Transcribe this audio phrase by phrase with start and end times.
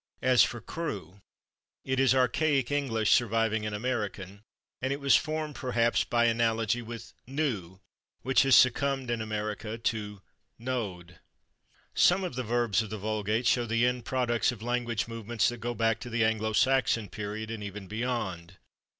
[0.23, 1.21] As for /crew/,
[1.85, 4.41] it is archaic English surviving in American,
[4.81, 7.81] and it was formed, perhaps, by analogy with /knew/,
[8.23, 10.23] which has succumbed in American to
[10.59, 11.17] /knowed/.
[11.93, 15.57] Some of the verbs of the vulgate show the end products of language movements that
[15.57, 18.57] go back to the Anglo Saxon period, and even beyond.